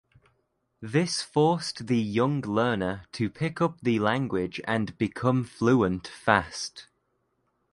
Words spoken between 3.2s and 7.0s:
pick up the language and become fluent fast.